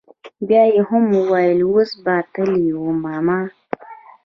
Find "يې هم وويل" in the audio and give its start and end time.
0.73-1.59